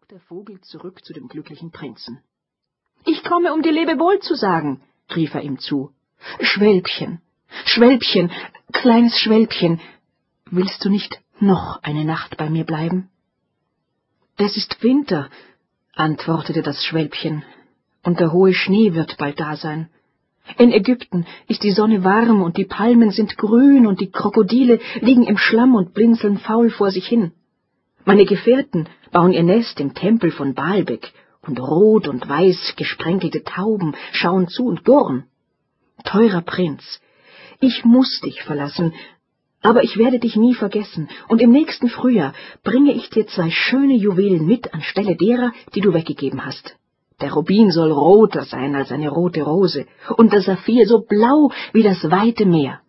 [0.00, 2.20] flog der Vogel zurück zu dem glücklichen Prinzen.
[3.04, 4.80] Ich komme, um dir Lebewohl zu sagen,
[5.14, 5.90] rief er ihm zu.
[6.40, 7.20] Schwälbchen,
[7.66, 8.30] Schwälbchen,
[8.72, 9.80] kleines Schwälbchen,
[10.50, 13.10] willst du nicht noch eine Nacht bei mir bleiben?
[14.36, 15.28] Es ist Winter,
[15.94, 17.44] antwortete das Schwälbchen,
[18.02, 19.90] und der hohe Schnee wird bald da sein.
[20.56, 25.24] In Ägypten ist die Sonne warm und die Palmen sind grün und die Krokodile liegen
[25.24, 27.32] im Schlamm und blinzeln faul vor sich hin.
[28.04, 31.12] Meine Gefährten bauen ihr Nest im Tempel von Baalbek,
[31.46, 35.24] und rot und weiß gesprenkelte Tauben schauen zu und gurren.
[36.04, 37.00] Teurer Prinz,
[37.60, 38.94] ich muss dich verlassen,
[39.62, 42.32] aber ich werde dich nie vergessen, und im nächsten Frühjahr
[42.62, 46.76] bringe ich dir zwei schöne Juwelen mit anstelle derer, die du weggegeben hast.
[47.20, 49.86] Der Rubin soll roter sein als eine rote Rose,
[50.16, 52.80] und der Saphir so blau wie das weite Meer.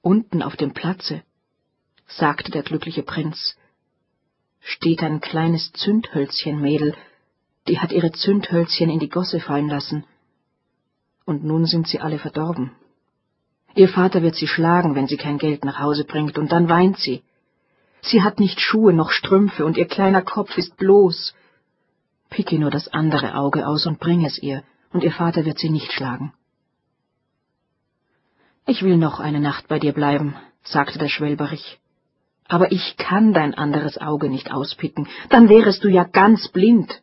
[0.00, 1.22] Unten auf dem Platze,
[2.06, 3.56] sagte der glückliche Prinz,
[4.60, 6.94] steht ein kleines Zündhölzchenmädel,
[7.68, 10.04] die hat ihre Zündhölzchen in die Gosse fallen lassen,
[11.24, 12.72] und nun sind sie alle verdorben.
[13.74, 16.98] Ihr Vater wird sie schlagen, wenn sie kein Geld nach Hause bringt, und dann weint
[16.98, 17.22] sie.
[18.00, 21.34] Sie hat nicht Schuhe noch Strümpfe, und ihr kleiner Kopf ist bloß,
[22.30, 25.70] Picke nur das andere Auge aus und bring es ihr, und ihr Vater wird sie
[25.70, 26.32] nicht schlagen.
[28.66, 31.78] Ich will noch eine Nacht bei dir bleiben, sagte der Schwelberich.
[32.48, 37.02] Aber ich kann dein anderes Auge nicht auspicken, dann wärest du ja ganz blind.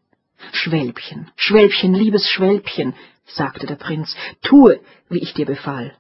[0.52, 2.94] Schwälbchen, Schwälbchen, liebes Schwälbchen,
[3.26, 5.94] sagte der Prinz, tue, wie ich dir befahl.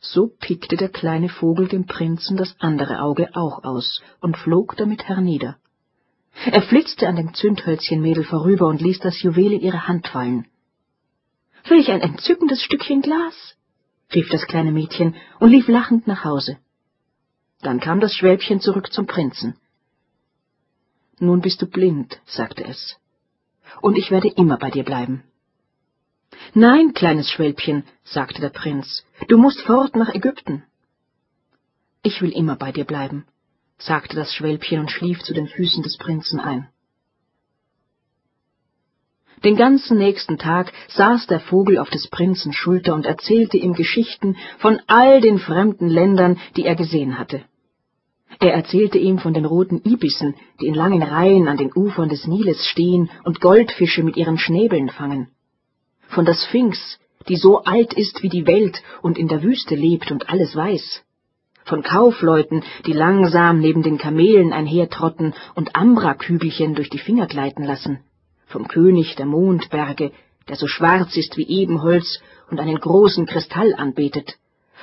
[0.00, 5.08] So pickte der kleine Vogel dem Prinzen das andere Auge auch aus und flog damit
[5.08, 5.56] hernieder.
[6.46, 10.46] Er flitzte an dem Zündhölzchenmädel vorüber und ließ das Juwel in ihre Hand fallen.
[11.68, 13.56] Welch ein entzückendes Stückchen Glas!
[14.14, 16.58] rief das kleine Mädchen und lief lachend nach Hause.
[17.64, 19.56] Dann kam das Schwälbchen zurück zum Prinzen.
[21.18, 22.98] Nun bist du blind, sagte es,
[23.80, 25.24] und ich werde immer bei dir bleiben.
[26.52, 30.64] Nein, kleines Schwälbchen, sagte der Prinz, du musst fort nach Ägypten.
[32.02, 33.24] Ich will immer bei dir bleiben,
[33.78, 36.68] sagte das Schwälbchen und schlief zu den Füßen des Prinzen ein.
[39.42, 44.36] Den ganzen nächsten Tag saß der Vogel auf des Prinzen Schulter und erzählte ihm Geschichten
[44.58, 47.42] von all den fremden Ländern, die er gesehen hatte.
[48.44, 52.26] Er erzählte ihm von den roten Ibissen, die in langen Reihen an den Ufern des
[52.26, 55.28] Niles stehen und Goldfische mit ihren Schnäbeln fangen,
[56.08, 60.10] von der Sphinx, die so alt ist wie die Welt und in der Wüste lebt
[60.10, 61.02] und alles weiß,
[61.64, 68.00] von Kaufleuten, die langsam neben den Kamelen einhertrotten und Ambrakügelchen durch die Finger gleiten lassen,
[68.44, 70.12] vom König der Mondberge,
[70.50, 74.36] der so schwarz ist wie Ebenholz und einen großen Kristall anbetet,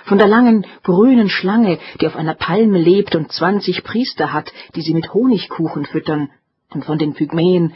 [0.06, 4.82] von der langen, grünen Schlange, die auf einer Palme lebt und zwanzig Priester hat, die
[4.82, 6.30] sie mit Honigkuchen füttern,
[6.74, 7.74] und von den Pygmäen,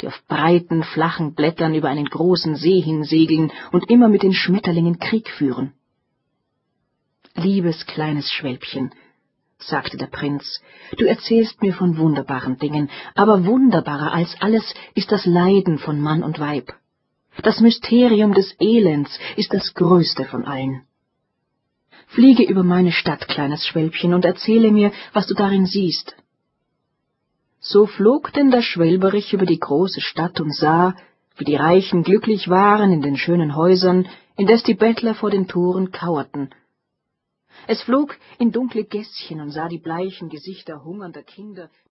[0.00, 4.98] die auf breiten, flachen Blättern über einen großen See hinsegeln und immer mit den Schmetterlingen
[4.98, 5.72] Krieg führen.
[7.34, 8.92] Liebes kleines Schwälbchen,
[9.58, 10.60] sagte der Prinz,
[10.98, 16.22] du erzählst mir von wunderbaren Dingen, aber wunderbarer als alles ist das Leiden von Mann
[16.22, 16.74] und Weib.
[17.42, 20.82] Das Mysterium des Elends ist das größte von allen.
[22.14, 26.16] Fliege über meine Stadt, kleines Schwälbchen, und erzähle mir, was du darin siehst.
[27.60, 30.94] So flog denn der Schwälberich über die große Stadt und sah,
[31.36, 35.90] wie die Reichen glücklich waren in den schönen Häusern, indes die Bettler vor den Toren
[35.90, 36.50] kauerten
[37.66, 41.70] es flog in dunkle Gässchen und sah die bleichen Gesichter hungernder Kinder